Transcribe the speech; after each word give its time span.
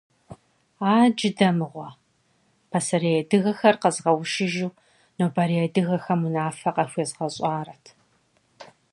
Аджыдэ 0.97 1.49
мыгъуэ, 1.57 1.89
пасэрей 2.69 3.17
адыгэхэр 3.21 3.75
къэзгъэушыжу 3.81 4.71
нобэрей 5.17 5.63
адыгэхэм 5.67 6.21
унафэ 6.27 6.69
къахуезгъэщӏарэт! 6.75 7.85